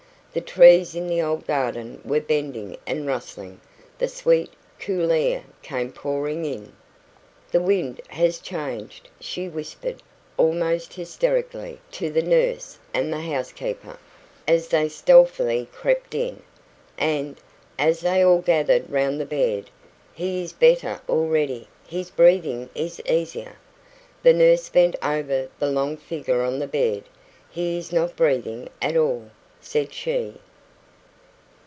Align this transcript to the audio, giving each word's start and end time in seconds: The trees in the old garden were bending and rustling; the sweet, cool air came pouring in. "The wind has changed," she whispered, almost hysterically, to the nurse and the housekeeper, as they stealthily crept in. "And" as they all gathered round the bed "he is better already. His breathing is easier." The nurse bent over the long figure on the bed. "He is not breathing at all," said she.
The 0.33 0.39
trees 0.39 0.95
in 0.95 1.07
the 1.07 1.21
old 1.21 1.45
garden 1.45 1.99
were 2.05 2.21
bending 2.21 2.77
and 2.87 3.05
rustling; 3.05 3.59
the 3.97 4.07
sweet, 4.07 4.49
cool 4.79 5.11
air 5.11 5.43
came 5.61 5.91
pouring 5.91 6.45
in. 6.45 6.71
"The 7.51 7.59
wind 7.59 7.99
has 8.07 8.39
changed," 8.39 9.09
she 9.19 9.49
whispered, 9.49 10.01
almost 10.37 10.93
hysterically, 10.93 11.79
to 11.91 12.09
the 12.09 12.21
nurse 12.21 12.79
and 12.93 13.11
the 13.11 13.19
housekeeper, 13.19 13.99
as 14.47 14.69
they 14.69 14.87
stealthily 14.87 15.67
crept 15.73 16.15
in. 16.15 16.41
"And" 16.97 17.37
as 17.77 17.99
they 17.99 18.23
all 18.23 18.39
gathered 18.39 18.89
round 18.89 19.19
the 19.19 19.25
bed 19.25 19.69
"he 20.13 20.41
is 20.41 20.53
better 20.53 21.01
already. 21.09 21.67
His 21.85 22.09
breathing 22.09 22.69
is 22.73 23.01
easier." 23.01 23.57
The 24.23 24.31
nurse 24.31 24.69
bent 24.69 24.95
over 25.03 25.49
the 25.59 25.69
long 25.69 25.97
figure 25.97 26.41
on 26.41 26.59
the 26.59 26.67
bed. 26.67 27.03
"He 27.49 27.77
is 27.77 27.91
not 27.91 28.15
breathing 28.15 28.69
at 28.81 28.95
all," 28.95 29.29
said 29.63 29.93
she. 29.93 30.33